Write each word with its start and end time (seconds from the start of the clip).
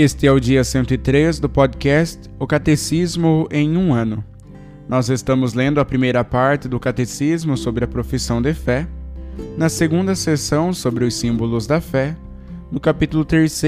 Este 0.00 0.28
é 0.28 0.30
o 0.30 0.38
dia 0.38 0.62
103 0.62 1.40
do 1.40 1.48
podcast 1.48 2.30
O 2.38 2.46
Catecismo 2.46 3.48
em 3.50 3.76
um 3.76 3.92
ano. 3.92 4.24
Nós 4.88 5.08
estamos 5.08 5.54
lendo 5.54 5.80
a 5.80 5.84
primeira 5.84 6.22
parte 6.22 6.68
do 6.68 6.78
Catecismo 6.78 7.56
sobre 7.56 7.84
a 7.84 7.88
profissão 7.88 8.40
de 8.40 8.54
fé, 8.54 8.86
na 9.56 9.68
segunda 9.68 10.14
sessão 10.14 10.72
sobre 10.72 11.04
os 11.04 11.14
símbolos 11.14 11.66
da 11.66 11.80
fé, 11.80 12.16
no 12.70 12.78
capítulo 12.78 13.24
3, 13.24 13.60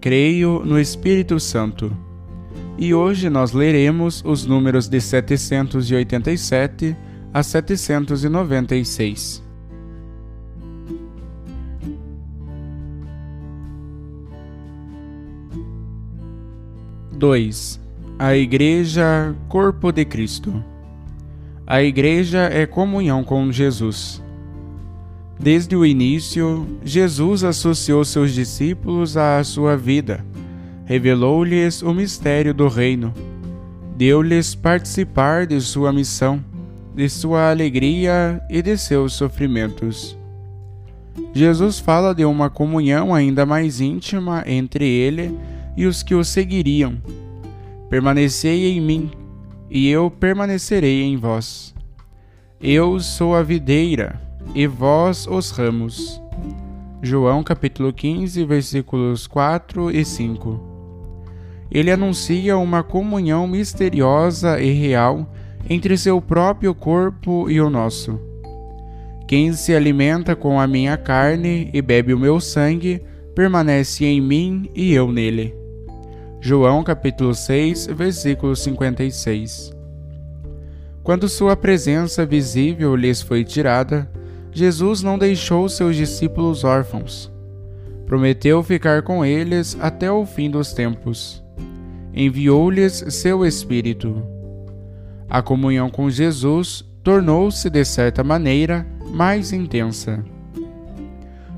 Creio 0.00 0.62
no 0.64 0.80
Espírito 0.80 1.38
Santo. 1.38 1.94
E 2.78 2.94
hoje 2.94 3.28
nós 3.28 3.52
leremos 3.52 4.22
os 4.24 4.46
números 4.46 4.88
de 4.88 5.02
787 5.02 6.96
a 7.30 7.42
796. 7.42 9.46
2. 17.18 17.80
A 18.16 18.36
Igreja, 18.36 19.34
Corpo 19.48 19.90
de 19.90 20.04
Cristo. 20.04 20.62
A 21.66 21.82
Igreja 21.82 22.48
é 22.52 22.64
comunhão 22.64 23.24
com 23.24 23.50
Jesus. 23.50 24.22
Desde 25.38 25.74
o 25.74 25.84
início, 25.84 26.64
Jesus 26.84 27.42
associou 27.42 28.04
seus 28.04 28.32
discípulos 28.32 29.16
à 29.16 29.42
sua 29.42 29.76
vida, 29.76 30.24
revelou-lhes 30.84 31.82
o 31.82 31.92
mistério 31.92 32.54
do 32.54 32.68
Reino, 32.68 33.12
deu-lhes 33.96 34.54
participar 34.54 35.44
de 35.44 35.60
sua 35.60 35.92
missão, 35.92 36.42
de 36.94 37.08
sua 37.08 37.50
alegria 37.50 38.40
e 38.48 38.62
de 38.62 38.78
seus 38.78 39.12
sofrimentos. 39.14 40.16
Jesus 41.34 41.80
fala 41.80 42.14
de 42.14 42.24
uma 42.24 42.48
comunhão 42.48 43.12
ainda 43.12 43.44
mais 43.44 43.80
íntima 43.80 44.44
entre 44.46 44.86
ele 44.86 45.36
e 45.56 45.57
os 45.86 46.02
que 46.02 46.14
o 46.14 46.24
seguiriam. 46.24 47.00
Permanecei 47.88 48.66
em 48.66 48.80
mim, 48.80 49.10
e 49.70 49.88
eu 49.88 50.10
permanecerei 50.10 51.02
em 51.02 51.16
vós. 51.16 51.74
Eu 52.60 52.98
sou 53.00 53.34
a 53.34 53.42
videira, 53.42 54.20
e 54.54 54.66
vós 54.66 55.26
os 55.26 55.50
ramos. 55.50 56.20
João 57.02 57.44
capítulo 57.44 57.92
15, 57.92 58.44
versículos 58.44 59.26
4 59.26 59.90
e 59.90 60.04
5. 60.04 60.60
Ele 61.70 61.90
anuncia 61.90 62.56
uma 62.56 62.82
comunhão 62.82 63.46
misteriosa 63.46 64.60
e 64.60 64.72
real 64.72 65.30
entre 65.68 65.96
seu 65.96 66.20
próprio 66.20 66.74
corpo 66.74 67.50
e 67.50 67.60
o 67.60 67.68
nosso. 67.68 68.18
Quem 69.26 69.52
se 69.52 69.74
alimenta 69.74 70.34
com 70.34 70.58
a 70.58 70.66
minha 70.66 70.96
carne 70.96 71.70
e 71.72 71.82
bebe 71.82 72.14
o 72.14 72.18
meu 72.18 72.40
sangue, 72.40 73.02
permanece 73.34 74.06
em 74.06 74.20
mim 74.20 74.70
e 74.74 74.92
eu 74.92 75.12
nele. 75.12 75.57
João 76.40 76.84
capítulo 76.84 77.34
6, 77.34 77.88
versículo 77.88 78.54
56. 78.54 79.72
Quando 81.02 81.28
sua 81.28 81.56
presença 81.56 82.24
visível 82.24 82.94
lhes 82.94 83.20
foi 83.20 83.42
tirada, 83.42 84.08
Jesus 84.52 85.02
não 85.02 85.18
deixou 85.18 85.68
seus 85.68 85.96
discípulos 85.96 86.62
órfãos. 86.62 87.32
Prometeu 88.06 88.62
ficar 88.62 89.02
com 89.02 89.24
eles 89.24 89.76
até 89.80 90.12
o 90.12 90.24
fim 90.24 90.48
dos 90.48 90.72
tempos. 90.72 91.42
Enviou-lhes 92.14 93.04
seu 93.08 93.44
Espírito. 93.44 94.22
A 95.28 95.42
comunhão 95.42 95.90
com 95.90 96.08
Jesus 96.08 96.84
tornou-se, 97.02 97.68
de 97.68 97.84
certa 97.84 98.22
maneira, 98.22 98.86
mais 99.10 99.52
intensa. 99.52 100.24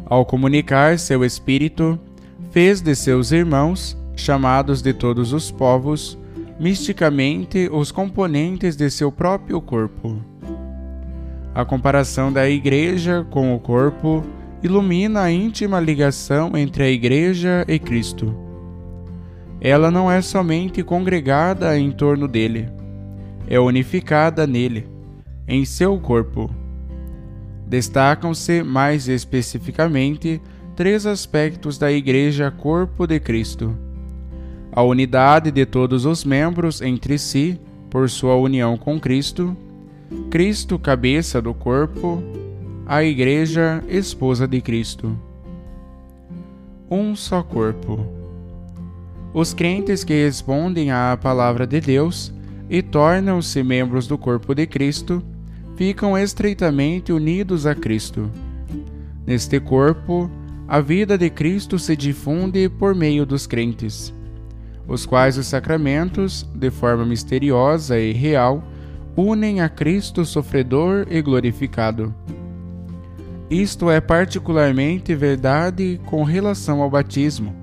Ao 0.06 0.24
comunicar 0.24 0.98
seu 0.98 1.22
Espírito, 1.22 2.00
fez 2.50 2.80
de 2.80 2.94
seus 2.94 3.30
irmãos 3.30 3.99
chamados 4.20 4.82
de 4.82 4.92
todos 4.92 5.32
os 5.32 5.50
povos, 5.50 6.18
misticamente 6.58 7.68
os 7.72 7.90
componentes 7.90 8.76
de 8.76 8.90
seu 8.90 9.10
próprio 9.10 9.60
corpo. 9.60 10.22
A 11.54 11.64
comparação 11.64 12.32
da 12.32 12.48
Igreja 12.48 13.26
com 13.30 13.54
o 13.54 13.58
corpo 13.58 14.22
ilumina 14.62 15.22
a 15.22 15.30
íntima 15.32 15.80
ligação 15.80 16.56
entre 16.56 16.82
a 16.84 16.90
Igreja 16.90 17.64
e 17.66 17.78
Cristo. 17.78 18.34
Ela 19.60 19.90
não 19.90 20.10
é 20.10 20.22
somente 20.22 20.82
congregada 20.82 21.78
em 21.78 21.90
torno 21.90 22.28
dele, 22.28 22.68
é 23.48 23.58
unificada 23.58 24.46
nele, 24.46 24.86
em 25.48 25.64
seu 25.64 25.98
corpo. 25.98 26.50
Destacam-se 27.66 28.62
mais 28.62 29.08
especificamente 29.08 30.40
três 30.76 31.06
aspectos 31.06 31.78
da 31.78 31.90
Igreja 31.90 32.50
Corpo 32.50 33.06
de 33.06 33.18
Cristo 33.20 33.76
a 34.72 34.82
unidade 34.82 35.50
de 35.50 35.66
todos 35.66 36.04
os 36.04 36.24
membros 36.24 36.80
entre 36.80 37.18
si 37.18 37.60
por 37.88 38.08
sua 38.08 38.36
união 38.36 38.76
com 38.76 39.00
Cristo, 39.00 39.56
Cristo, 40.30 40.78
cabeça 40.78 41.42
do 41.42 41.52
corpo, 41.52 42.22
a 42.86 43.02
Igreja, 43.02 43.82
esposa 43.88 44.46
de 44.46 44.60
Cristo. 44.60 45.16
Um 46.88 47.14
só 47.16 47.42
corpo. 47.42 48.06
Os 49.32 49.54
crentes 49.54 50.02
que 50.02 50.24
respondem 50.24 50.90
à 50.90 51.18
palavra 51.20 51.66
de 51.66 51.80
Deus 51.80 52.32
e 52.68 52.82
tornam-se 52.82 53.62
membros 53.62 54.06
do 54.06 54.18
corpo 54.18 54.54
de 54.54 54.66
Cristo 54.66 55.22
ficam 55.76 56.16
estreitamente 56.18 57.12
unidos 57.12 57.66
a 57.66 57.74
Cristo. 57.74 58.30
Neste 59.26 59.58
corpo, 59.60 60.30
a 60.66 60.80
vida 60.80 61.16
de 61.16 61.30
Cristo 61.30 61.78
se 61.78 61.96
difunde 61.96 62.68
por 62.68 62.94
meio 62.94 63.24
dos 63.24 63.46
crentes 63.46 64.12
os 64.90 65.06
quais 65.06 65.38
os 65.38 65.46
sacramentos, 65.46 66.44
de 66.52 66.68
forma 66.68 67.06
misteriosa 67.06 67.96
e 67.96 68.12
real, 68.12 68.60
unem 69.16 69.60
a 69.60 69.68
Cristo 69.68 70.24
sofredor 70.24 71.06
e 71.08 71.22
glorificado. 71.22 72.12
Isto 73.48 73.88
é 73.88 74.00
particularmente 74.00 75.14
verdade 75.14 76.00
com 76.06 76.24
relação 76.24 76.82
ao 76.82 76.90
batismo, 76.90 77.54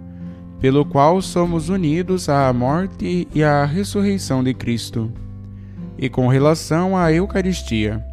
pelo 0.61 0.85
qual 0.85 1.21
somos 1.21 1.67
unidos 1.67 2.29
à 2.29 2.51
morte 2.53 3.27
e 3.35 3.43
à 3.43 3.65
ressurreição 3.65 4.41
de 4.41 4.53
Cristo, 4.53 5.11
e 5.97 6.07
com 6.07 6.27
relação 6.27 6.95
à 6.95 7.11
Eucaristia, 7.11 8.03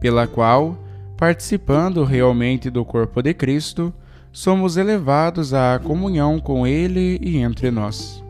pela 0.00 0.26
qual, 0.26 0.76
participando 1.16 2.02
realmente 2.02 2.70
do 2.70 2.84
corpo 2.84 3.22
de 3.22 3.32
Cristo, 3.34 3.94
somos 4.32 4.76
elevados 4.76 5.54
à 5.54 5.78
comunhão 5.78 6.40
com 6.40 6.66
Ele 6.66 7.18
e 7.22 7.38
entre 7.38 7.70
nós. 7.70 8.26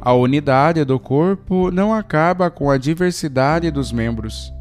A 0.00 0.12
unidade 0.12 0.84
do 0.84 0.98
corpo 0.98 1.70
não 1.70 1.94
acaba 1.94 2.50
com 2.50 2.70
a 2.70 2.76
diversidade 2.76 3.70
dos 3.70 3.92
membros. 3.92 4.52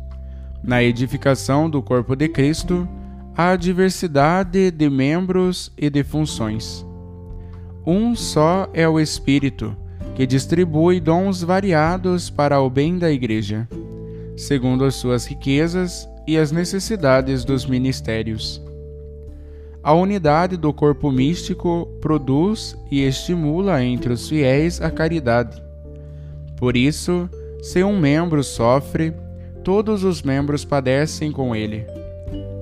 Na 0.63 0.83
edificação 0.83 1.69
do 1.69 1.81
corpo 1.81 2.16
de 2.16 2.27
Cristo, 2.30 2.88
há 3.36 3.56
diversidade 3.56 4.71
de 4.71 4.89
membros 4.89 5.71
e 5.77 5.89
de 5.89 6.04
funções. 6.04 6.86
Um 7.86 8.16
só 8.16 8.69
é 8.74 8.88
o 8.88 9.00
Espírito, 9.00 9.75
que 10.16 10.27
distribui 10.27 11.00
dons 11.00 11.42
variados 11.42 12.30
para 12.30 12.60
o 12.60 12.69
bem 12.69 12.98
da 12.98 13.10
Igreja, 13.10 13.68
segundo 14.36 14.83
as 14.83 14.95
suas 14.95 15.25
riquezas 15.25 16.07
e 16.27 16.38
as 16.38 16.51
necessidades 16.51 17.44
dos 17.45 17.66
ministérios. 17.66 18.62
A 19.90 19.94
unidade 19.94 20.56
do 20.56 20.72
corpo 20.72 21.12
místico 21.12 21.88
produz 22.00 22.78
e 22.92 23.02
estimula 23.02 23.84
entre 23.84 24.14
os 24.14 24.30
fiéis 24.30 24.80
a 24.80 24.92
caridade. 24.92 25.60
Por 26.58 26.78
isso, 26.78 27.28
se 27.60 27.84
um 27.84 28.00
membro 28.00 28.44
sofre, 28.44 29.12
todos 29.64 30.04
os 30.04 30.22
membros 30.22 30.64
padecem 30.64 31.32
com 31.32 31.56
ele. 31.56 31.88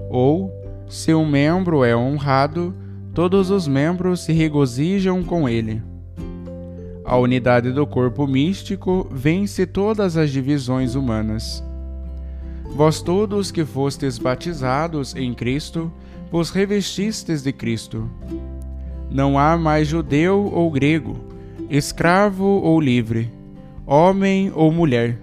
Ou, 0.10 0.50
se 0.88 1.14
um 1.14 1.30
membro 1.30 1.84
é 1.84 1.94
honrado, 1.94 2.74
todos 3.14 3.50
os 3.50 3.68
membros 3.68 4.22
se 4.22 4.32
regozijam 4.32 5.22
com 5.22 5.50
ele. 5.50 5.84
A 7.04 7.18
unidade 7.18 7.74
do 7.74 7.86
corpo 7.86 8.26
místico 8.26 9.06
vence 9.12 9.66
todas 9.66 10.16
as 10.16 10.32
divisões 10.32 10.96
humanas. 10.96 11.62
Vós 12.74 13.02
todos 13.02 13.52
que 13.52 13.66
fostes 13.66 14.18
batizados 14.18 15.14
em 15.14 15.34
Cristo, 15.34 15.92
vos 16.32 16.50
revestistes 16.50 17.42
de 17.42 17.52
Cristo. 17.52 18.10
Não 19.10 19.40
há 19.40 19.58
mais 19.58 19.88
judeu 19.88 20.52
ou 20.54 20.70
grego, 20.70 21.18
escravo 21.70 22.44
ou 22.44 22.80
livre, 22.80 23.32
homem 23.86 24.52
ou 24.54 24.72
mulher, 24.72 25.18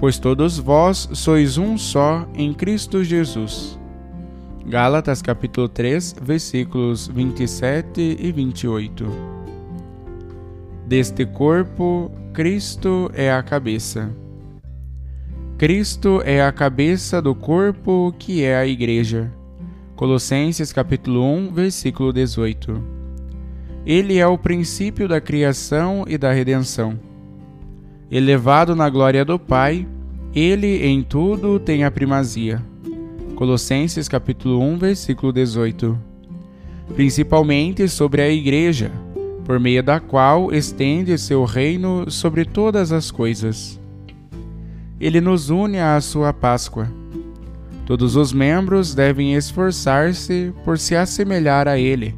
pois 0.00 0.18
todos 0.18 0.58
vós 0.58 1.08
sois 1.12 1.58
um 1.58 1.78
só 1.78 2.26
em 2.34 2.52
Cristo 2.52 3.04
Jesus. 3.04 3.78
Gálatas 4.66 5.20
capítulo 5.20 5.68
3, 5.68 6.16
versículos 6.22 7.08
27 7.08 8.16
e 8.20 8.32
28. 8.32 9.06
Deste 10.86 11.24
corpo, 11.26 12.10
Cristo 12.32 13.10
é 13.14 13.32
a 13.32 13.42
cabeça. 13.42 14.10
Cristo 15.58 16.20
é 16.24 16.42
a 16.42 16.52
cabeça 16.52 17.20
do 17.20 17.34
corpo 17.34 18.14
que 18.18 18.42
é 18.42 18.56
a 18.56 18.66
igreja. 18.66 19.32
Colossenses 20.02 20.72
capítulo 20.72 21.24
1, 21.24 21.52
versículo 21.52 22.12
18. 22.12 22.82
Ele 23.86 24.18
é 24.18 24.26
o 24.26 24.36
princípio 24.36 25.06
da 25.06 25.20
criação 25.20 26.04
e 26.08 26.18
da 26.18 26.32
redenção. 26.32 26.98
Elevado 28.10 28.74
na 28.74 28.90
glória 28.90 29.24
do 29.24 29.38
Pai, 29.38 29.86
ele 30.34 30.84
em 30.84 31.04
tudo 31.04 31.60
tem 31.60 31.84
a 31.84 31.90
primazia. 31.92 32.60
Colossenses 33.36 34.08
capítulo 34.08 34.60
1, 34.60 34.78
versículo 34.78 35.32
18. 35.32 35.96
Principalmente 36.96 37.86
sobre 37.86 38.22
a 38.22 38.28
igreja, 38.28 38.90
por 39.44 39.60
meio 39.60 39.84
da 39.84 40.00
qual 40.00 40.52
estende 40.52 41.16
seu 41.16 41.44
reino 41.44 42.10
sobre 42.10 42.44
todas 42.44 42.90
as 42.90 43.12
coisas. 43.12 43.80
Ele 44.98 45.20
nos 45.20 45.48
une 45.48 45.78
à 45.78 46.00
sua 46.00 46.32
Páscoa 46.32 47.01
Todos 47.84 48.14
os 48.14 48.32
membros 48.32 48.94
devem 48.94 49.34
esforçar-se 49.34 50.52
por 50.64 50.78
se 50.78 50.94
assemelhar 50.94 51.66
a 51.66 51.78
ele, 51.78 52.14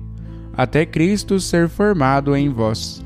até 0.53 0.85
Cristo 0.85 1.41
ser 1.41 1.69
formado 1.69 2.37
em 2.37 2.51
vós. 2.51 3.05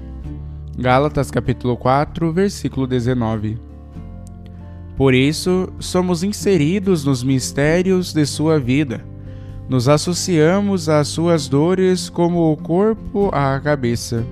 Gálatas 0.77 1.31
capítulo 1.31 1.77
4, 1.77 2.33
versículo 2.33 2.87
19. 2.87 3.59
Por 4.97 5.15
isso, 5.15 5.73
somos 5.79 6.25
inseridos 6.25 7.05
nos 7.05 7.23
mistérios 7.23 8.13
de 8.13 8.27
sua 8.27 8.59
vida. 8.59 9.05
Nos 9.69 9.89
associamos 9.89 10.89
às 10.89 11.07
suas 11.07 11.49
dores 11.49 12.11
como 12.11 12.51
o 12.51 12.57
corpo 12.57 13.31
à 13.33 13.61
cabeça, 13.61 14.25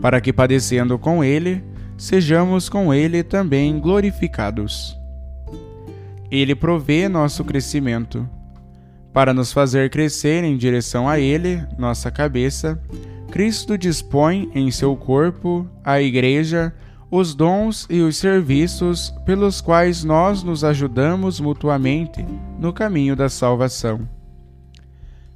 para 0.00 0.20
que 0.20 0.32
padecendo 0.32 0.96
com 0.98 1.24
ele, 1.24 1.64
sejamos 1.96 2.68
com 2.68 2.94
ele 2.94 3.24
também 3.24 3.80
glorificados. 3.80 5.01
Ele 6.32 6.54
provê 6.54 7.10
nosso 7.10 7.44
crescimento. 7.44 8.26
Para 9.12 9.34
nos 9.34 9.52
fazer 9.52 9.90
crescer 9.90 10.42
em 10.42 10.56
direção 10.56 11.06
a 11.06 11.20
Ele, 11.20 11.62
nossa 11.76 12.10
cabeça, 12.10 12.80
Cristo 13.30 13.76
dispõe 13.76 14.50
em 14.54 14.70
seu 14.70 14.96
corpo, 14.96 15.68
a 15.84 16.00
Igreja, 16.00 16.74
os 17.10 17.34
dons 17.34 17.86
e 17.90 18.00
os 18.00 18.16
serviços 18.16 19.14
pelos 19.26 19.60
quais 19.60 20.02
nós 20.02 20.42
nos 20.42 20.64
ajudamos 20.64 21.38
mutuamente 21.38 22.24
no 22.58 22.72
caminho 22.72 23.14
da 23.14 23.28
salvação. 23.28 24.08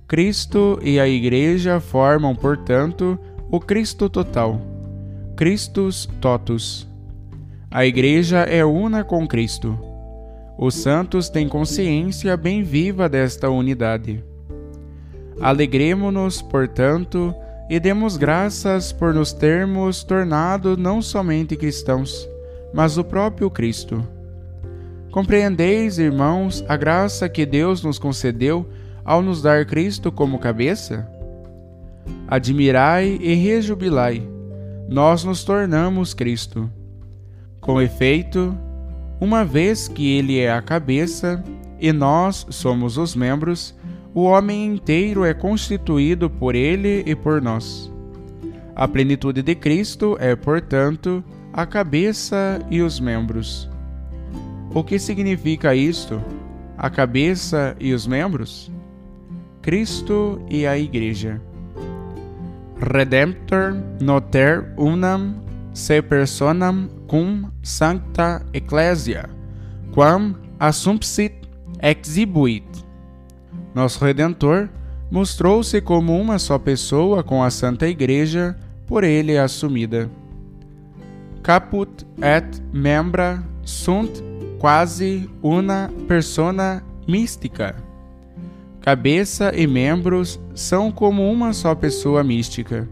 Cristo 0.09 0.79
e 0.83 0.99
a 0.99 1.07
Igreja 1.07 1.79
formam, 1.79 2.35
portanto, 2.35 3.19
o 3.51 3.61
Cristo 3.61 4.09
total, 4.09 4.59
Christus 5.37 6.09
totus. 6.23 6.89
A 7.71 7.85
Igreja 7.85 8.39
é 8.39 8.65
una 8.65 9.05
com 9.05 9.29
Cristo. 9.29 9.86
Os 10.59 10.75
santos 10.75 11.29
têm 11.29 11.49
consciência 11.49 12.37
bem 12.37 12.63
viva 12.63 13.09
desta 13.09 13.51
unidade. 13.51 14.25
Alegremo-nos, 15.41 16.41
portanto, 16.41 17.35
e 17.69 17.79
demos 17.79 18.17
graças 18.17 18.91
por 18.91 19.13
nos 19.13 19.33
termos 19.33 20.03
tornado 20.03 20.77
não 20.77 21.03
somente 21.03 21.57
cristãos, 21.57 22.27
mas 22.73 22.97
o 22.97 23.05
próprio 23.05 23.51
Cristo. 23.51 24.07
Compreendeis, 25.11 25.99
irmãos, 25.99 26.65
a 26.69 26.77
graça 26.77 27.29
que 27.29 27.45
Deus 27.45 27.83
nos 27.83 27.99
concedeu 27.99 28.67
ao 29.05 29.21
nos 29.21 29.43
dar 29.43 29.67
Cristo 29.67 30.11
como 30.11 30.39
cabeça? 30.39 31.07
Admirai 32.29 33.19
e 33.21 33.35
rejubilai, 33.35 34.27
nós 34.89 35.23
nos 35.23 35.45
tornamos 35.45 36.15
Cristo. 36.15 36.71
Com 37.61 37.81
efeito, 37.81 38.57
uma 39.21 39.45
vez 39.45 39.89
que 39.89 40.17
ele 40.17 40.39
é 40.39 40.53
a 40.53 40.61
cabeça 40.61 41.43
e 41.81 41.93
nós 41.93 42.47
somos 42.51 42.99
os 42.99 43.15
membros, 43.15 43.75
o 44.15 44.23
homem 44.23 44.67
inteiro 44.67 45.25
é 45.25 45.35
constituído 45.35 46.29
por 46.29 46.55
ele 46.55 47.03
e 47.07 47.15
por 47.15 47.41
nós. 47.41 47.93
A 48.75 48.87
plenitude 48.87 49.43
de 49.43 49.55
Cristo 49.55 50.17
é, 50.21 50.37
portanto, 50.37 51.25
a 51.53 51.65
cabeça 51.65 52.61
e 52.71 52.83
os 52.83 53.01
membros. 53.01 53.71
O 54.75 54.85
que 54.85 54.99
significa 54.99 55.75
isto? 55.75 56.23
A 56.77 56.91
cabeça 56.91 57.75
e 57.81 57.95
os 57.95 58.07
membros? 58.07 58.71
Cristo 59.63 60.41
e 60.51 60.67
a 60.67 60.79
Igreja. 60.79 61.41
Redemptor 62.79 63.75
noter 64.01 64.73
unam 64.77 65.35
se 65.73 66.03
personam 66.03 66.89
cum 67.07 67.51
sancta 67.63 68.45
ecclesia, 68.53 69.29
quam 69.93 70.37
assumpsit 70.59 71.35
exhibuit. 71.81 72.65
Nosso 73.75 74.05
Redentor 74.05 74.69
mostrou-se 75.11 75.81
como 75.81 76.19
uma 76.19 76.39
só 76.39 76.59
pessoa 76.59 77.23
com 77.23 77.43
a 77.43 77.51
Santa 77.51 77.87
Igreja, 77.87 78.57
por 78.87 79.05
ele 79.05 79.37
assumida. 79.37 80.11
Caput 81.43 82.07
et 82.23 82.63
membra 82.73 83.43
sunt 83.65 84.23
quasi 84.59 85.29
una 85.43 85.91
persona 86.09 86.83
mística. 87.07 87.75
Cabeça 88.81 89.53
e 89.55 89.67
membros 89.67 90.41
são 90.55 90.93
como 90.93 91.31
uma 91.31 91.53
só 91.53 91.75
pessoa 91.75 92.23
mística. 92.23 92.89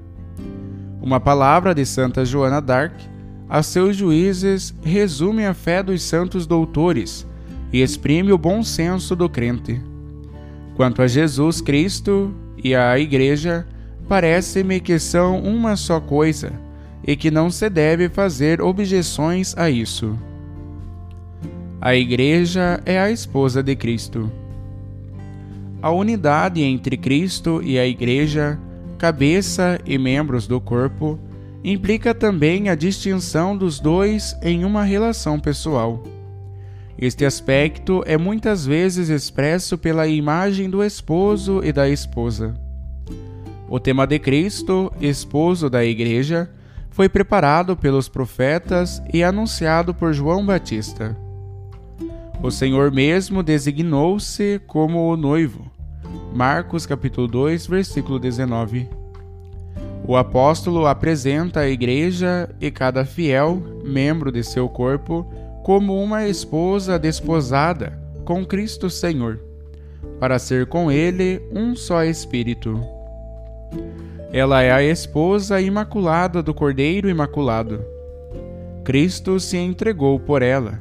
Uma 1.00 1.20
palavra 1.20 1.74
de 1.74 1.86
Santa 1.86 2.24
Joana 2.24 2.60
d'Arc, 2.60 2.94
a 3.48 3.62
seus 3.62 3.96
juízes, 3.96 4.74
resume 4.82 5.44
a 5.46 5.54
fé 5.54 5.82
dos 5.82 6.02
santos 6.02 6.46
doutores 6.46 7.26
e 7.72 7.82
exprime 7.82 8.32
o 8.32 8.38
bom 8.38 8.62
senso 8.62 9.14
do 9.14 9.28
crente. 9.28 9.80
Quanto 10.76 11.02
a 11.02 11.06
Jesus 11.06 11.60
Cristo 11.60 12.34
e 12.62 12.74
à 12.74 12.98
Igreja, 12.98 13.66
parece-me 14.08 14.80
que 14.80 14.98
são 14.98 15.40
uma 15.40 15.76
só 15.76 16.00
coisa 16.00 16.52
e 17.06 17.14
que 17.14 17.30
não 17.30 17.50
se 17.50 17.68
deve 17.68 18.08
fazer 18.08 18.60
objeções 18.60 19.56
a 19.56 19.70
isso. 19.70 20.18
A 21.80 21.94
Igreja 21.94 22.80
é 22.86 22.98
a 22.98 23.10
esposa 23.10 23.62
de 23.62 23.76
Cristo. 23.76 24.32
A 25.82 25.90
unidade 25.90 26.62
entre 26.62 26.96
Cristo 26.96 27.60
e 27.62 27.78
a 27.78 27.86
Igreja 27.86 28.58
cabeça 29.04 29.78
e 29.84 29.98
membros 29.98 30.46
do 30.46 30.58
corpo, 30.58 31.18
implica 31.64 32.14
também 32.14 32.68
a 32.68 32.74
distinção 32.74 33.56
dos 33.56 33.80
dois 33.80 34.36
em 34.42 34.64
uma 34.64 34.84
relação 34.84 35.40
pessoal. 35.40 36.02
Este 36.98 37.24
aspecto 37.24 38.04
é 38.06 38.18
muitas 38.18 38.66
vezes 38.66 39.08
expresso 39.08 39.78
pela 39.78 40.06
imagem 40.06 40.68
do 40.68 40.84
esposo 40.84 41.62
e 41.64 41.72
da 41.72 41.88
esposa. 41.88 42.54
O 43.68 43.80
tema 43.80 44.06
de 44.06 44.18
Cristo, 44.18 44.92
esposo 45.00 45.70
da 45.70 45.84
Igreja, 45.84 46.50
foi 46.90 47.08
preparado 47.08 47.76
pelos 47.76 48.08
profetas 48.08 49.02
e 49.12 49.24
anunciado 49.24 49.94
por 49.94 50.12
João 50.12 50.44
Batista. 50.44 51.16
O 52.42 52.50
Senhor 52.50 52.92
mesmo 52.92 53.42
designou-se 53.42 54.60
como 54.66 55.10
o 55.10 55.16
noivo 55.16 55.74
Marcos 56.34 56.84
capítulo 56.84 57.28
2, 57.28 57.66
versículo 57.66 58.18
19. 58.18 59.03
O 60.06 60.16
apóstolo 60.16 60.86
apresenta 60.86 61.60
a 61.60 61.68
igreja 61.68 62.48
e 62.60 62.70
cada 62.70 63.06
fiel, 63.06 63.62
membro 63.82 64.30
de 64.30 64.44
seu 64.44 64.68
corpo, 64.68 65.26
como 65.62 65.98
uma 66.02 66.28
esposa 66.28 66.98
desposada 66.98 67.98
com 68.22 68.44
Cristo 68.44 68.90
Senhor, 68.90 69.40
para 70.20 70.38
ser 70.38 70.66
com 70.66 70.92
ele 70.92 71.40
um 71.50 71.74
só 71.74 72.04
espírito. 72.04 72.78
Ela 74.30 74.62
é 74.62 74.70
a 74.70 74.82
esposa 74.82 75.58
imaculada 75.58 76.42
do 76.42 76.52
Cordeiro 76.52 77.08
Imaculado. 77.08 77.82
Cristo 78.84 79.40
se 79.40 79.56
entregou 79.56 80.20
por 80.20 80.42
ela, 80.42 80.78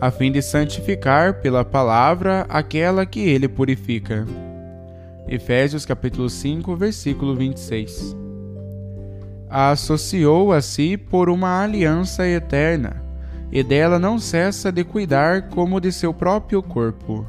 a 0.00 0.10
fim 0.10 0.32
de 0.32 0.40
santificar 0.40 1.42
pela 1.42 1.62
palavra 1.62 2.46
aquela 2.48 3.04
que 3.04 3.20
ele 3.20 3.48
purifica. 3.48 4.24
Efésios 5.28 5.84
capítulo 5.84 6.30
5, 6.30 6.74
versículo 6.74 7.34
26. 7.34 8.25
A 9.58 9.70
associou 9.70 10.52
a 10.52 10.60
si 10.60 10.98
por 10.98 11.30
uma 11.30 11.62
aliança 11.62 12.28
eterna, 12.28 13.02
e 13.50 13.62
dela 13.62 13.98
não 13.98 14.18
cessa 14.18 14.70
de 14.70 14.84
cuidar 14.84 15.48
como 15.48 15.80
de 15.80 15.90
seu 15.90 16.12
próprio 16.12 16.62
corpo. 16.62 17.26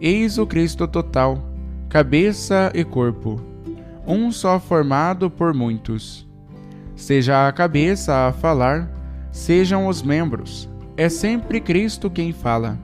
Eis 0.00 0.36
o 0.36 0.44
Cristo 0.44 0.88
total, 0.88 1.38
cabeça 1.88 2.72
e 2.74 2.82
corpo 2.82 3.40
um 4.04 4.32
só 4.32 4.58
formado 4.58 5.30
por 5.30 5.54
muitos. 5.54 6.26
Seja 6.96 7.46
a 7.46 7.52
cabeça 7.52 8.26
a 8.26 8.32
falar, 8.32 8.90
sejam 9.30 9.86
os 9.86 10.02
membros, 10.02 10.68
é 10.96 11.08
sempre 11.08 11.60
Cristo 11.60 12.10
quem 12.10 12.32
fala. 12.32 12.76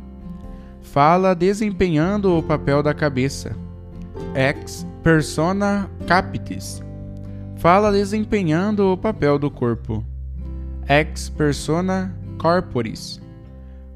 Fala 0.80 1.34
desempenhando 1.34 2.38
o 2.38 2.42
papel 2.42 2.84
da 2.84 2.94
cabeça. 2.94 3.56
Ex 4.32 4.86
persona 5.02 5.90
capitis. 6.06 6.80
Fala 7.60 7.92
desempenhando 7.92 8.92
o 8.92 8.96
papel 8.96 9.38
do 9.38 9.50
corpo. 9.50 10.04
Ex 10.88 11.28
persona 11.28 12.12
corporis. 12.38 13.20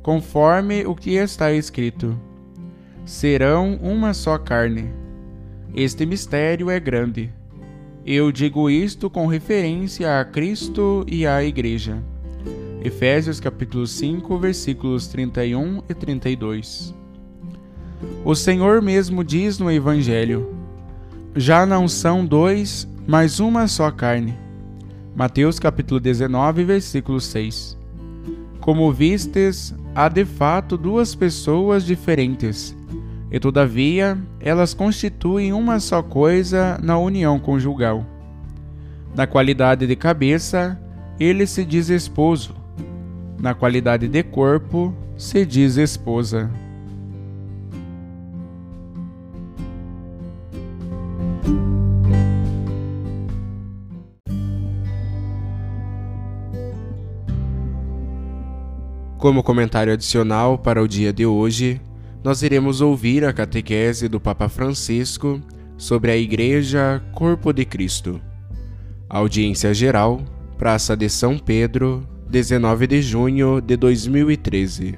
Conforme 0.02 0.87
o 0.87 0.94
que 0.94 1.16
está 1.16 1.52
escrito: 1.52 2.16
Serão 3.04 3.76
uma 3.83 4.14
só 4.14 4.38
carne 4.38 5.04
este 5.76 6.06
mistério 6.06 6.71
é 6.71 6.78
grande. 6.78 7.33
Eu 8.06 8.30
digo 8.30 8.71
isto 8.71 9.11
com 9.11 9.26
referência 9.26 10.21
a 10.21 10.25
Cristo 10.25 11.04
e 11.09 11.26
à 11.26 11.42
Igreja. 11.42 12.00
Efésios 12.85 13.40
capítulo 13.40 13.85
5, 13.85 14.38
versículos 14.38 15.09
31 15.09 15.83
e 15.88 15.94
32. 15.94 16.94
O 18.25 18.37
Senhor 18.37 18.80
mesmo 18.80 19.25
diz 19.25 19.59
no 19.59 19.68
Evangelho: 19.68 20.54
Já 21.35 21.66
não 21.66 21.88
são 21.88 22.25
dois, 22.25 22.87
mas 23.06 23.40
uma 23.40 23.68
só 23.68 23.90
carne. 23.90 24.37
Mateus 25.14 25.58
capítulo 25.58 26.00
19, 26.00 26.64
versículo 26.64 27.20
6. 27.20 27.78
Como 28.61 28.92
vistes, 28.92 29.75
há 29.94 30.08
de 30.08 30.25
fato 30.25 30.76
duas 30.76 31.14
pessoas 31.14 31.84
diferentes 31.84 32.75
e 33.30 33.40
todavia 33.40 34.16
elas 34.38 34.73
constituem 34.73 35.52
uma 35.52 35.80
só 35.80 36.02
coisa 36.02 36.78
na 36.80 36.96
união 36.96 37.38
conjugal. 37.38 38.06
Na 39.14 39.26
qualidade 39.26 39.87
de 39.87 39.96
cabeça, 39.96 40.80
ele 41.18 41.46
se 41.46 41.64
diz 41.64 41.88
esposo, 41.88 42.54
na 43.38 43.52
qualidade 43.52 44.08
de 44.08 44.23
corpo, 44.23 44.94
se 45.16 45.44
diz 45.44 45.76
esposa. 45.76 46.50
Como 59.25 59.43
comentário 59.43 59.90
adicional 59.90 60.59
para 60.59 60.83
o 60.83 60.87
dia 60.87 61.11
de 61.11 61.25
hoje, 61.25 61.81
nós 62.23 62.43
iremos 62.43 62.83
ouvir 62.83 63.25
a 63.25 63.33
catequese 63.33 64.07
do 64.07 64.21
Papa 64.21 64.50
Francisco 64.50 65.40
sobre 65.78 66.11
a 66.11 66.16
Igreja 66.19 67.02
Corpo 67.14 67.50
de 67.50 67.64
Cristo. 67.64 68.21
Audiência 69.09 69.73
Geral, 69.73 70.21
Praça 70.59 70.95
de 70.95 71.09
São 71.09 71.38
Pedro, 71.38 72.07
19 72.28 72.87
de 72.87 73.00
junho 73.00 73.62
de 73.62 73.78
2013. 73.78 74.95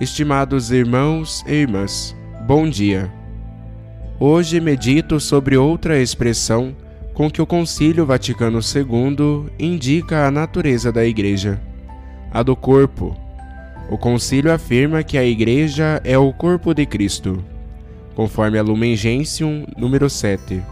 Estimados 0.00 0.72
irmãos 0.72 1.44
e 1.46 1.52
irmãs, 1.52 2.16
bom 2.48 2.68
dia. 2.68 3.23
Hoje 4.18 4.60
medito 4.60 5.18
sobre 5.18 5.56
outra 5.56 6.00
expressão 6.00 6.74
com 7.12 7.28
que 7.28 7.42
o 7.42 7.46
Concílio 7.46 8.06
Vaticano 8.06 8.60
II 8.60 9.50
indica 9.58 10.24
a 10.24 10.30
natureza 10.30 10.92
da 10.92 11.04
Igreja, 11.04 11.60
a 12.30 12.40
do 12.40 12.54
corpo. 12.54 13.16
O 13.90 13.98
concílio 13.98 14.52
afirma 14.52 15.02
que 15.02 15.18
a 15.18 15.24
Igreja 15.24 16.00
é 16.04 16.16
o 16.16 16.32
corpo 16.32 16.72
de 16.72 16.86
Cristo, 16.86 17.44
conforme 18.14 18.56
a 18.56 18.62
Lumen 18.62 18.94
Gentium 18.94 19.66
número 19.76 20.08
7. 20.08 20.62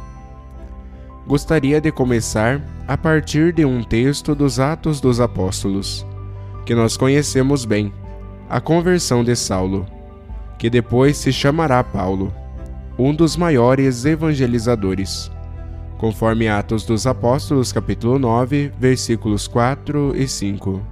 Gostaria 1.26 1.80
de 1.80 1.90
começar 1.90 2.62
a 2.86 2.96
partir 2.96 3.52
de 3.52 3.64
um 3.64 3.82
texto 3.82 4.36
dos 4.36 4.60
Atos 4.60 5.00
dos 5.00 5.20
Apóstolos, 5.20 6.06
que 6.64 6.76
nós 6.76 6.96
conhecemos 6.96 7.64
bem, 7.64 7.92
a 8.48 8.60
conversão 8.60 9.24
de 9.24 9.34
Saulo, 9.34 9.84
que 10.58 10.70
depois 10.70 11.16
se 11.16 11.32
chamará 11.32 11.82
Paulo, 11.82 12.32
um 12.98 13.14
dos 13.14 13.36
maiores 13.36 14.04
evangelizadores 14.04 15.30
conforme 16.02 16.48
Atos 16.48 16.84
dos 16.84 17.06
Apóstolos, 17.06 17.70
capítulo 17.70 18.18
9, 18.18 18.72
versículos 18.76 19.46
4 19.46 20.16
e 20.16 20.26
5. 20.26 20.84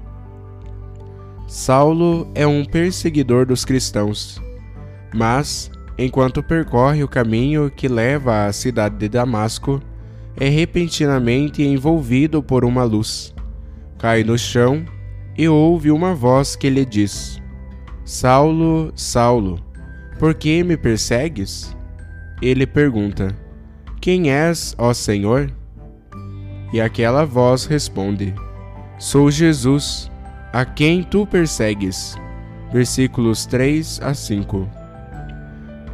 Saulo 1.49 2.31
é 2.33 2.47
um 2.47 2.65
perseguidor 2.65 3.45
dos 3.45 3.65
cristãos, 3.65 4.41
mas, 5.13 5.69
enquanto 5.99 6.45
percorre 6.45 7.03
o 7.03 7.09
caminho 7.09 7.69
que 7.69 7.89
leva 7.89 8.47
à 8.47 8.53
cidade 8.53 8.99
de 8.99 9.09
Damasco, 9.09 9.83
é 10.37 10.49
repentinamente 10.49 11.61
envolvido 11.61 12.41
por 12.41 12.65
uma 12.65 12.85
luz. 12.85 13.35
Cai 13.99 14.23
no 14.23 14.39
chão 14.39 14.85
e 15.37 15.49
ouve 15.49 15.91
uma 15.91 16.15
voz 16.15 16.55
que 16.55 16.71
lhe 16.71 16.85
diz: 16.85 17.43
Saulo, 18.05 18.93
Saulo, 18.95 19.59
por 20.21 20.35
que 20.35 20.63
me 20.63 20.77
persegues? 20.77 21.77
Ele 22.43 22.67
pergunta: 22.67 23.37
quem 24.01 24.31
és, 24.31 24.75
ó 24.79 24.95
Senhor? 24.95 25.53
E 26.73 26.81
aquela 26.81 27.27
voz 27.27 27.67
responde: 27.67 28.35
Sou 28.99 29.31
Jesus, 29.31 30.11
a 30.53 30.65
quem 30.65 31.03
tu 31.03 31.27
persegues. 31.27 32.17
Versículos 32.73 33.45
3 33.47 34.01
a 34.03 34.15
5. 34.15 34.69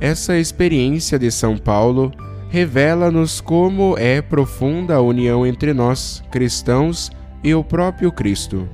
Essa 0.00 0.36
experiência 0.36 1.18
de 1.18 1.30
São 1.30 1.56
Paulo 1.56 2.12
revela-nos 2.48 3.40
como 3.40 3.96
é 3.98 4.22
profunda 4.22 4.94
a 4.94 5.00
união 5.00 5.46
entre 5.46 5.72
nós, 5.72 6.22
cristãos, 6.30 7.10
e 7.42 7.54
o 7.54 7.64
próprio 7.64 8.12
Cristo. 8.12 8.68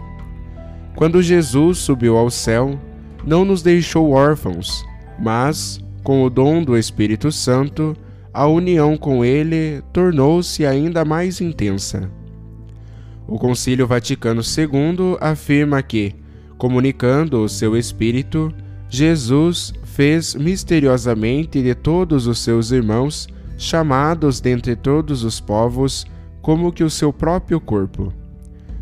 Quando 0.94 1.22
Jesus 1.22 1.78
subiu 1.78 2.18
ao 2.18 2.28
céu, 2.28 2.78
não 3.24 3.44
nos 3.44 3.62
deixou 3.62 4.10
órfãos, 4.10 4.84
mas, 5.18 5.80
com 6.02 6.24
o 6.24 6.30
dom 6.30 6.62
do 6.62 6.76
Espírito 6.76 7.30
Santo, 7.30 7.96
a 8.32 8.46
união 8.46 8.96
com 8.96 9.24
ele 9.24 9.82
tornou-se 9.92 10.64
ainda 10.64 11.04
mais 11.04 11.40
intensa. 11.40 12.10
O 13.26 13.38
Concílio 13.38 13.86
Vaticano 13.86 14.40
II 14.42 15.16
afirma 15.20 15.82
que, 15.82 16.14
comunicando 16.58 17.42
o 17.42 17.48
seu 17.48 17.76
Espírito, 17.76 18.52
Jesus 18.88 19.72
fez 19.84 20.34
misteriosamente 20.34 21.62
de 21.62 21.74
todos 21.74 22.26
os 22.26 22.38
seus 22.38 22.70
irmãos, 22.70 23.28
chamados 23.56 24.40
dentre 24.40 24.74
todos 24.74 25.24
os 25.24 25.40
povos, 25.40 26.04
como 26.40 26.72
que 26.72 26.82
o 26.82 26.90
seu 26.90 27.12
próprio 27.12 27.60
corpo. 27.60 28.12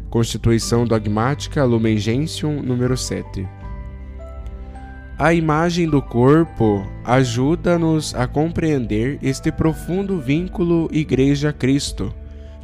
Constituição 0.08 0.84
Dogmática 0.84 1.62
Lumen 1.64 1.98
Gentium 1.98 2.62
número 2.62 2.96
7. 2.96 3.60
A 5.20 5.34
imagem 5.34 5.86
do 5.86 6.00
corpo 6.00 6.82
ajuda-nos 7.04 8.14
a 8.14 8.26
compreender 8.26 9.18
este 9.20 9.52
profundo 9.52 10.18
vínculo 10.18 10.88
Igreja-Cristo, 10.90 12.10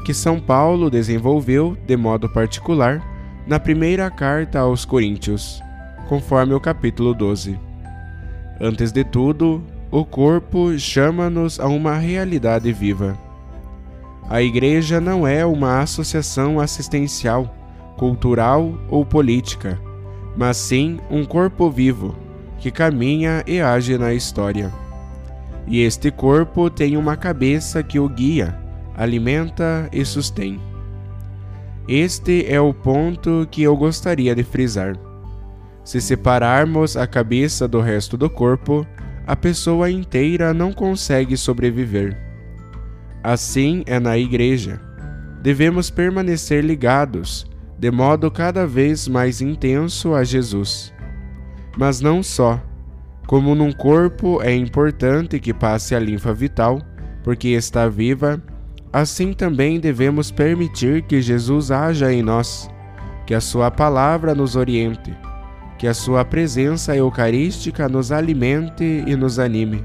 que 0.06 0.14
São 0.14 0.40
Paulo 0.40 0.88
desenvolveu 0.88 1.76
de 1.86 1.98
modo 1.98 2.30
particular 2.30 3.02
na 3.46 3.60
primeira 3.60 4.10
carta 4.10 4.60
aos 4.60 4.86
Coríntios, 4.86 5.60
conforme 6.08 6.54
o 6.54 6.60
capítulo 6.60 7.12
12. 7.12 7.60
Antes 8.58 8.90
de 8.90 9.04
tudo, 9.04 9.62
o 9.90 10.02
corpo 10.02 10.78
chama-nos 10.78 11.60
a 11.60 11.68
uma 11.68 11.98
realidade 11.98 12.72
viva. 12.72 13.18
A 14.30 14.40
Igreja 14.40 14.98
não 14.98 15.26
é 15.26 15.44
uma 15.44 15.82
associação 15.82 16.58
assistencial, 16.58 17.54
cultural 17.98 18.72
ou 18.88 19.04
política, 19.04 19.78
mas 20.34 20.56
sim 20.56 20.98
um 21.10 21.22
corpo 21.22 21.70
vivo 21.70 22.25
que 22.58 22.70
caminha 22.70 23.42
e 23.46 23.60
age 23.60 23.98
na 23.98 24.14
história. 24.14 24.72
E 25.66 25.80
este 25.80 26.10
corpo 26.10 26.70
tem 26.70 26.96
uma 26.96 27.16
cabeça 27.16 27.82
que 27.82 27.98
o 27.98 28.08
guia, 28.08 28.58
alimenta 28.96 29.88
e 29.92 30.04
sustém. 30.04 30.60
Este 31.88 32.46
é 32.48 32.60
o 32.60 32.72
ponto 32.72 33.46
que 33.50 33.62
eu 33.62 33.76
gostaria 33.76 34.34
de 34.34 34.42
frisar. 34.42 34.96
Se 35.84 36.00
separarmos 36.00 36.96
a 36.96 37.06
cabeça 37.06 37.68
do 37.68 37.80
resto 37.80 38.16
do 38.16 38.28
corpo, 38.28 38.86
a 39.26 39.36
pessoa 39.36 39.90
inteira 39.90 40.52
não 40.52 40.72
consegue 40.72 41.36
sobreviver. 41.36 42.16
Assim 43.22 43.82
é 43.86 43.98
na 43.98 44.16
igreja. 44.16 44.80
Devemos 45.42 45.90
permanecer 45.90 46.64
ligados, 46.64 47.46
de 47.78 47.90
modo 47.90 48.30
cada 48.30 48.66
vez 48.66 49.06
mais 49.06 49.40
intenso 49.40 50.14
a 50.14 50.25
Jesus. 50.25 50.92
Mas 51.76 52.00
não 52.00 52.23
só. 52.23 52.61
Como 53.26 53.54
num 53.54 53.73
corpo 53.73 54.40
é 54.40 54.54
importante 54.54 55.40
que 55.40 55.52
passe 55.52 55.95
a 55.95 55.99
linfa 55.99 56.33
vital, 56.33 56.80
porque 57.25 57.49
está 57.49 57.88
viva, 57.88 58.40
assim 58.92 59.33
também 59.33 59.80
devemos 59.80 60.30
permitir 60.30 61.02
que 61.02 61.21
Jesus 61.21 61.71
haja 61.71 62.12
em 62.12 62.23
nós, 62.23 62.71
que 63.26 63.35
a 63.35 63.40
Sua 63.40 63.71
palavra 63.71 64.35
nos 64.35 64.54
oriente, 64.54 65.12
que 65.76 65.88
a 65.88 65.92
Sua 65.92 66.25
presença 66.25 66.97
eucarística 66.97 67.88
nos 67.88 68.12
alimente 68.12 68.85
e 68.85 69.16
nos 69.16 69.40
anime, 69.40 69.85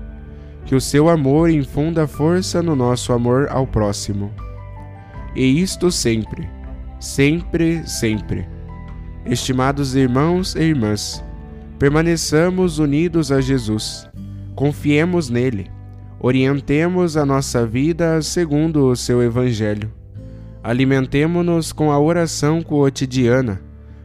que 0.66 0.76
o 0.76 0.82
Seu 0.82 1.10
amor 1.10 1.50
infunda 1.50 2.06
força 2.08 2.62
no 2.62 2.76
nosso 2.76 3.12
amor 3.12 3.48
ao 3.50 3.66
próximo. 3.66 4.32
E 5.36 5.62
isto 5.62 5.92
sempre, 5.92 6.48
sempre, 7.00 7.88
sempre. 7.88 8.48
Estimados 9.26 9.96
irmãos 9.96 10.56
e 10.56 10.62
irmãs, 10.62 11.24
permaneçamos 11.82 12.78
unidos 12.78 13.32
a 13.32 13.42
Jesus, 13.42 14.08
confiemos 14.54 15.32
nele 15.32 15.68
Orientemos 16.24 17.18
a 17.18 17.26
nossa 17.26 17.66
vida 17.66 18.22
segundo 18.22 18.86
o 18.86 18.96
seu 18.96 19.24
Evangelho. 19.24 19.92
Alimentemo-nos 20.64 21.74
com 21.74 21.92
a 21.92 22.00
oração 22.00 22.62
cotidiana, 22.62 23.60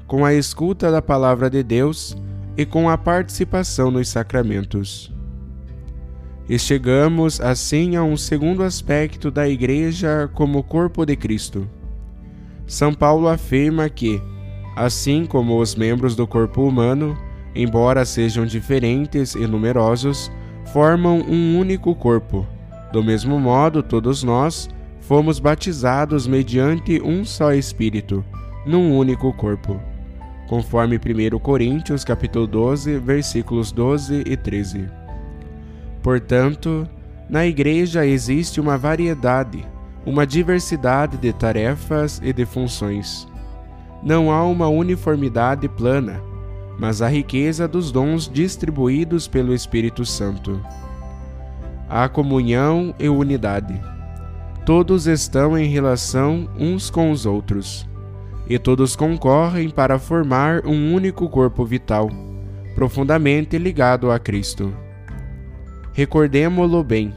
com 0.07 0.25
a 0.25 0.33
escuta 0.33 0.91
da 0.91 1.03
palavra 1.03 1.51
de 1.51 1.63
Deus 1.63 2.17
e 2.57 2.65
com 2.65 2.89
a 2.89 2.97
participação 2.97 3.91
nos 3.91 4.09
sacramentos. 4.09 5.13
E 6.49 6.59
chegamos 6.59 7.39
assim 7.39 7.95
a 7.95 8.03
um 8.03 8.17
segundo 8.17 8.63
aspecto 8.63 9.31
da 9.31 9.47
Igreja 9.47 10.31
como 10.33 10.63
corpo 10.63 11.05
de 11.05 11.17
Cristo. 11.17 11.69
São 12.67 12.95
Paulo 12.95 13.29
afirma 13.29 13.91
que, 13.91 14.23
assim 14.75 15.27
como 15.27 15.61
os 15.61 15.75
membros 15.75 16.17
do 16.17 16.27
corpo 16.27 16.67
humano, 16.67 17.15
embora 17.57 18.05
sejam 18.05 18.45
diferentes 18.45 19.35
e 19.35 19.47
numerosos, 19.47 20.31
formam 20.73 21.21
um 21.21 21.59
único 21.59 21.95
corpo. 21.95 22.47
Do 22.93 23.03
mesmo 23.03 23.41
modo, 23.41 23.83
todos 23.83 24.23
nós 24.23 24.69
fomos 25.01 25.39
batizados 25.39 26.27
mediante 26.27 27.01
um 27.01 27.25
só 27.25 27.53
Espírito, 27.53 28.25
num 28.67 28.97
único 28.97 29.33
corpo. 29.33 29.81
Conforme 30.49 30.97
1 30.97 31.39
Coríntios 31.39 32.05
capítulo 32.05 32.47
12, 32.47 32.99
versículos 32.99 33.73
12 33.73 34.23
e 34.27 34.37
13. 34.37 34.89
Portanto, 36.03 36.89
na 37.29 37.45
igreja 37.45 38.07
existe 38.07 38.61
uma 38.61 38.79
variedade, 38.79 39.65
uma 40.05 40.25
diversidade 40.25 41.17
de 41.17 41.33
tarefas 41.33 42.21
e 42.23 42.33
de 42.33 42.45
funções. 42.45 43.27
Não 44.03 44.31
há 44.31 44.45
uma 44.45 44.69
uniformidade 44.69 45.69
plana, 45.69 46.21
mas 46.79 47.01
a 47.01 47.09
riqueza 47.09 47.67
dos 47.67 47.91
dons 47.91 48.29
distribuídos 48.29 49.27
pelo 49.27 49.55
Espírito 49.55 50.05
Santo. 50.05 50.61
Há 51.89 52.09
comunhão 52.09 52.95
e 52.99 53.09
unidade. 53.09 53.81
Todos 54.65 55.07
estão 55.07 55.57
em 55.57 55.69
relação 55.69 56.49
uns 56.59 56.91
com 56.91 57.11
os 57.11 57.25
outros, 57.25 57.89
e 58.49 58.59
todos 58.59 58.95
concorrem 58.95 59.71
para 59.71 59.99
formar 59.99 60.67
um 60.67 60.93
único 60.93 61.29
corpo 61.29 61.65
vital, 61.65 62.11
profundamente 62.75 63.57
ligado 63.59 64.11
a 64.11 64.19
Cristo. 64.19 64.75
Recordemo-lo 65.93 66.85
bem. 66.85 67.15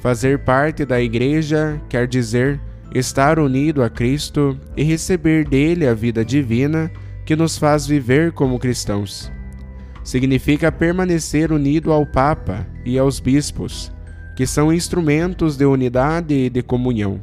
Fazer 0.00 0.38
parte 0.38 0.84
da 0.84 1.00
Igreja 1.00 1.80
quer 1.88 2.06
dizer 2.06 2.60
estar 2.94 3.38
unido 3.38 3.82
a 3.82 3.90
Cristo 3.90 4.58
e 4.76 4.82
receber 4.82 5.46
dele 5.46 5.86
a 5.86 5.92
vida 5.92 6.24
divina 6.24 6.90
que 7.28 7.36
nos 7.36 7.58
faz 7.58 7.86
viver 7.86 8.32
como 8.32 8.58
cristãos. 8.58 9.30
Significa 10.02 10.72
permanecer 10.72 11.52
unido 11.52 11.92
ao 11.92 12.06
Papa 12.06 12.66
e 12.86 12.98
aos 12.98 13.20
bispos, 13.20 13.92
que 14.34 14.46
são 14.46 14.72
instrumentos 14.72 15.54
de 15.54 15.66
unidade 15.66 16.32
e 16.32 16.48
de 16.48 16.62
comunhão. 16.62 17.20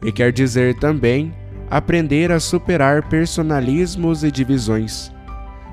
E 0.00 0.12
quer 0.12 0.32
dizer 0.32 0.76
também 0.76 1.34
aprender 1.68 2.30
a 2.30 2.38
superar 2.38 3.08
personalismos 3.08 4.22
e 4.22 4.30
divisões, 4.30 5.10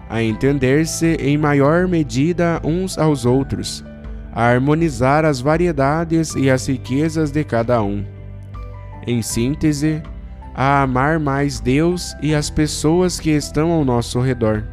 a 0.10 0.19
entender-se 0.23 1.13
em 1.17 1.38
maior 1.38 1.88
medida 1.88 2.60
uns 2.63 2.97
aos 2.97 3.23
outros, 3.23 3.86
a 4.34 4.47
harmonizar 4.47 5.26
as 5.26 5.39
variedades 5.39 6.34
e 6.34 6.50
as 6.50 6.67
riquezas 6.67 7.30
de 7.30 7.43
cada 7.43 7.84
um. 7.84 8.04
Em 9.06 9.21
síntese, 9.21 10.02
a 10.58 10.82
amar 10.82 11.20
mais 11.20 11.60
Deus 11.60 12.15
e 12.20 12.34
as 12.34 12.50
pessoas 12.50 13.20
que 13.20 13.30
estão 13.30 13.72
ao 13.72 13.86
nosso 13.86 14.20
redor, 14.20 14.63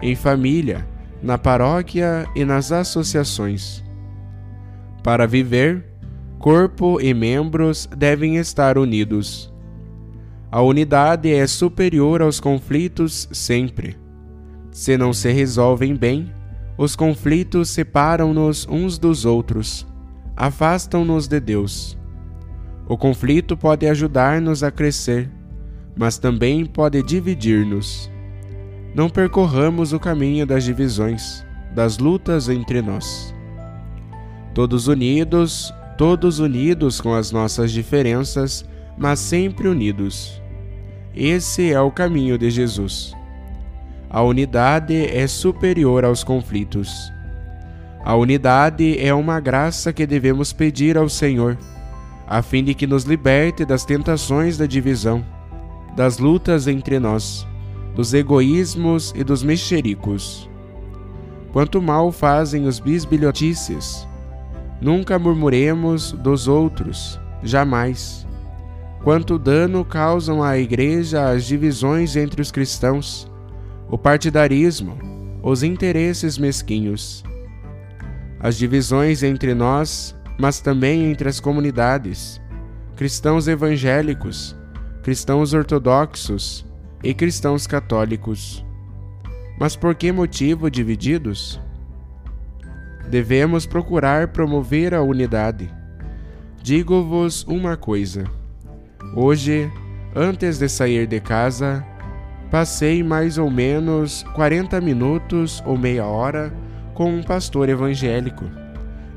em 0.00 0.16
família, 0.16 0.88
na 1.22 1.36
paróquia 1.36 2.26
e 2.34 2.46
nas 2.46 2.72
associações. 2.72 3.84
Para 5.04 5.26
viver, 5.26 5.84
corpo 6.38 6.98
e 6.98 7.12
membros 7.12 7.86
devem 7.94 8.38
estar 8.38 8.78
unidos. 8.78 9.52
A 10.50 10.62
unidade 10.62 11.30
é 11.30 11.46
superior 11.46 12.22
aos 12.22 12.40
conflitos 12.40 13.28
sempre. 13.30 13.98
Se 14.70 14.96
não 14.96 15.12
se 15.12 15.30
resolvem 15.30 15.94
bem, 15.94 16.32
os 16.78 16.96
conflitos 16.96 17.68
separam-nos 17.68 18.66
uns 18.66 18.96
dos 18.96 19.26
outros, 19.26 19.86
afastam-nos 20.34 21.28
de 21.28 21.38
Deus. 21.38 21.98
O 22.88 22.96
conflito 22.96 23.54
pode 23.54 23.86
ajudar-nos 23.86 24.62
a 24.62 24.70
crescer, 24.70 25.28
mas 25.94 26.16
também 26.16 26.64
pode 26.64 27.02
dividir-nos. 27.02 28.10
Não 28.94 29.10
percorramos 29.10 29.92
o 29.92 30.00
caminho 30.00 30.46
das 30.46 30.64
divisões, 30.64 31.44
das 31.74 31.98
lutas 31.98 32.48
entre 32.48 32.80
nós. 32.80 33.34
Todos 34.54 34.88
unidos, 34.88 35.72
todos 35.98 36.38
unidos 36.38 36.98
com 36.98 37.12
as 37.12 37.30
nossas 37.30 37.72
diferenças, 37.72 38.64
mas 38.96 39.18
sempre 39.18 39.68
unidos. 39.68 40.40
Esse 41.14 41.70
é 41.70 41.80
o 41.80 41.90
caminho 41.90 42.38
de 42.38 42.50
Jesus. 42.50 43.14
A 44.08 44.22
unidade 44.22 44.96
é 44.96 45.26
superior 45.26 46.06
aos 46.06 46.24
conflitos. 46.24 47.12
A 48.02 48.16
unidade 48.16 48.98
é 48.98 49.12
uma 49.12 49.38
graça 49.40 49.92
que 49.92 50.06
devemos 50.06 50.54
pedir 50.54 50.96
ao 50.96 51.10
Senhor 51.10 51.58
a 52.28 52.42
fim 52.42 52.62
de 52.62 52.74
que 52.74 52.86
nos 52.86 53.04
liberte 53.04 53.64
das 53.64 53.86
tentações 53.86 54.58
da 54.58 54.66
divisão, 54.66 55.24
das 55.96 56.18
lutas 56.18 56.68
entre 56.68 56.98
nós, 56.98 57.46
dos 57.94 58.12
egoísmos 58.12 59.14
e 59.16 59.24
dos 59.24 59.42
mexericos. 59.42 60.48
Quanto 61.52 61.80
mal 61.80 62.12
fazem 62.12 62.66
os 62.66 62.78
bisbilhotices, 62.78 64.06
nunca 64.78 65.18
murmuremos 65.18 66.12
dos 66.12 66.46
outros, 66.46 67.18
jamais. 67.42 68.26
Quanto 69.02 69.38
dano 69.38 69.82
causam 69.82 70.42
à 70.42 70.58
Igreja 70.58 71.30
as 71.30 71.46
divisões 71.46 72.14
entre 72.14 72.42
os 72.42 72.50
cristãos, 72.50 73.30
o 73.88 73.96
partidarismo, 73.96 74.98
os 75.42 75.62
interesses 75.62 76.36
mesquinhos. 76.36 77.24
As 78.38 78.58
divisões 78.58 79.22
entre 79.22 79.54
nós 79.54 80.14
mas 80.38 80.60
também 80.60 81.10
entre 81.10 81.28
as 81.28 81.40
comunidades, 81.40 82.40
cristãos 82.96 83.48
evangélicos, 83.48 84.56
cristãos 85.02 85.52
ortodoxos 85.52 86.64
e 87.02 87.12
cristãos 87.12 87.66
católicos. 87.66 88.64
Mas 89.58 89.74
por 89.74 89.96
que 89.96 90.12
motivo 90.12 90.70
divididos? 90.70 91.60
Devemos 93.10 93.66
procurar 93.66 94.28
promover 94.28 94.94
a 94.94 95.02
unidade. 95.02 95.68
Digo-vos 96.62 97.44
uma 97.44 97.76
coisa: 97.76 98.24
hoje, 99.16 99.70
antes 100.14 100.58
de 100.58 100.68
sair 100.68 101.08
de 101.08 101.18
casa, 101.18 101.84
passei 102.48 103.02
mais 103.02 103.38
ou 103.38 103.50
menos 103.50 104.22
40 104.34 104.80
minutos 104.80 105.62
ou 105.66 105.76
meia 105.76 106.04
hora 106.04 106.52
com 106.94 107.12
um 107.12 107.22
pastor 107.22 107.68
evangélico 107.68 108.44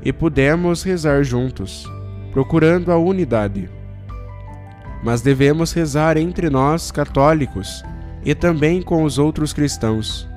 e 0.02 0.12
pudemos 0.12 0.82
rezar 0.82 1.22
juntos, 1.22 1.86
procurando 2.32 2.90
a 2.90 2.96
unidade. 2.96 3.68
Mas 5.02 5.20
devemos 5.20 5.72
rezar 5.72 6.16
entre 6.16 6.50
nós, 6.50 6.90
católicos, 6.90 7.82
e 8.24 8.34
também 8.34 8.82
com 8.82 9.02
os 9.04 9.18
outros 9.18 9.52
cristãos. 9.52 10.28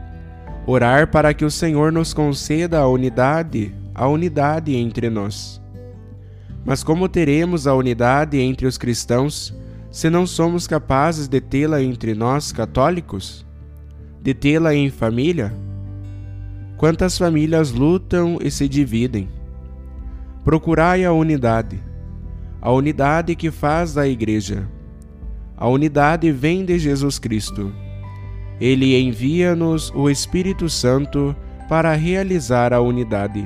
Orar 0.65 1.07
para 1.07 1.33
que 1.33 1.45
o 1.45 1.51
Senhor 1.51 1.91
nos 1.91 2.13
conceda 2.13 2.79
a 2.79 2.87
unidade, 2.87 3.73
a 3.93 4.07
unidade 4.07 4.75
entre 4.75 5.09
nós. 5.09 5.61
Mas 6.65 6.83
como 6.83 7.07
teremos 7.07 7.67
a 7.67 7.75
unidade 7.75 8.39
entre 8.39 8.65
os 8.65 8.77
cristãos 8.77 9.55
se 9.91 10.09
não 10.09 10.25
somos 10.25 10.67
capazes 10.67 11.27
de 11.27 11.39
tê-la 11.39 11.81
entre 11.81 12.15
nós 12.15 12.51
católicos? 12.51 13.45
De 14.21 14.33
tê-la 14.33 14.73
em 14.73 14.89
família? 14.89 15.53
Quantas 16.75 17.17
famílias 17.17 17.71
lutam 17.71 18.39
e 18.41 18.49
se 18.49 18.67
dividem? 18.67 19.29
Procurai 20.45 21.03
a 21.03 21.11
unidade, 21.11 21.83
a 22.61 22.71
unidade 22.71 23.35
que 23.35 23.51
faz 23.51 23.93
da 23.93 24.07
Igreja. 24.07 24.65
A 25.57 25.67
unidade 25.67 26.31
vem 26.31 26.63
de 26.63 26.79
Jesus 26.79 27.19
Cristo. 27.19 27.73
Ele 28.61 28.97
envia-nos 28.97 29.91
o 29.93 30.09
Espírito 30.09 30.69
Santo 30.69 31.35
para 31.67 31.93
realizar 31.93 32.71
a 32.71 32.79
unidade. 32.79 33.45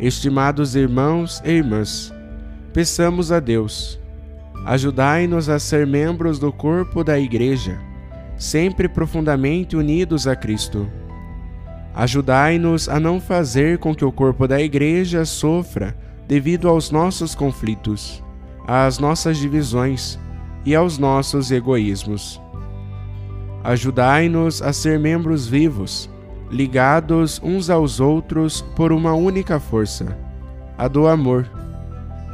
Estimados 0.00 0.74
irmãos 0.74 1.40
e 1.44 1.50
irmãs, 1.50 2.12
peçamos 2.72 3.30
a 3.30 3.38
Deus 3.38 4.02
Ajudai-nos 4.64 5.48
a 5.48 5.58
ser 5.58 5.84
membros 5.86 6.38
do 6.38 6.52
corpo 6.52 7.02
da 7.02 7.18
Igreja, 7.18 7.80
sempre 8.36 8.88
profundamente 8.88 9.76
unidos 9.76 10.26
a 10.28 10.36
Cristo. 10.36 10.88
Ajudai-nos 11.94 12.88
a 12.88 12.98
não 12.98 13.20
fazer 13.20 13.78
com 13.78 13.94
que 13.94 14.04
o 14.04 14.12
corpo 14.12 14.48
da 14.48 14.60
Igreja 14.60 15.24
sofra 15.24 15.96
devido 16.26 16.68
aos 16.68 16.90
nossos 16.90 17.34
conflitos, 17.34 18.22
às 18.66 18.98
nossas 18.98 19.36
divisões 19.36 20.18
e 20.64 20.74
aos 20.74 20.96
nossos 20.96 21.50
egoísmos. 21.50 22.40
Ajudai-nos 23.62 24.62
a 24.62 24.72
ser 24.72 24.98
membros 24.98 25.46
vivos, 25.46 26.08
ligados 26.50 27.40
uns 27.42 27.68
aos 27.68 28.00
outros 28.00 28.62
por 28.74 28.90
uma 28.90 29.12
única 29.12 29.60
força, 29.60 30.16
a 30.78 30.88
do 30.88 31.06
amor 31.06 31.48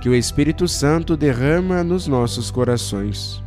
que 0.00 0.08
o 0.08 0.14
Espírito 0.14 0.68
Santo 0.68 1.16
derrama 1.16 1.82
nos 1.82 2.06
nossos 2.06 2.50
corações. 2.50 3.42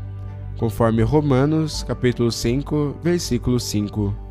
Conforme 0.57 1.01
Romanos, 1.01 1.83
capítulo 1.83 2.31
5, 2.31 2.97
versículo 3.01 3.59
5. 3.59 4.30